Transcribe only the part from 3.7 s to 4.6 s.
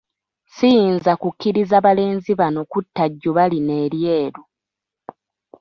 eryeru.